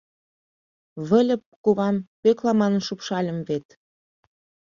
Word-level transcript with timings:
Выльып 1.07 1.43
кувам 1.63 1.97
Пӧкла 2.21 2.51
манын 2.61 2.81
шупшальым 2.87 3.39
вет. 3.47 3.65